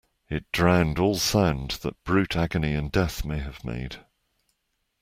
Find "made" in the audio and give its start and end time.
3.63-3.97